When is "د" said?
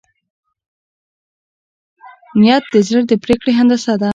2.73-2.75, 3.09-3.11